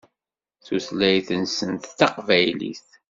[0.65, 2.85] Tutlayt-nsent d taqbaylit.